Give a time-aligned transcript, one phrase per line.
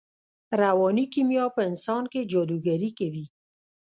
[0.61, 3.25] رواني کیمیا په انسان کې جادوګري کوي